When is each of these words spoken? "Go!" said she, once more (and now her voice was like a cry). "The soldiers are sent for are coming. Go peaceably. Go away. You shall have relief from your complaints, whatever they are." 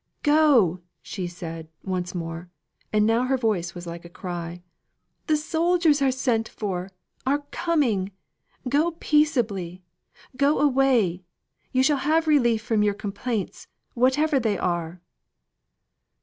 "Go!" 0.23 0.79
said 1.03 1.29
she, 1.83 1.87
once 1.87 2.15
more 2.15 2.49
(and 2.91 3.05
now 3.05 3.25
her 3.25 3.37
voice 3.37 3.75
was 3.75 3.85
like 3.85 4.03
a 4.03 4.09
cry). 4.09 4.63
"The 5.27 5.37
soldiers 5.37 6.01
are 6.01 6.09
sent 6.11 6.49
for 6.49 6.89
are 7.27 7.43
coming. 7.51 8.11
Go 8.67 8.93
peaceably. 8.99 9.83
Go 10.35 10.57
away. 10.59 11.21
You 11.71 11.83
shall 11.83 11.97
have 11.97 12.25
relief 12.27 12.63
from 12.63 12.81
your 12.81 12.95
complaints, 12.95 13.67
whatever 13.93 14.39
they 14.39 14.57
are." 14.57 15.01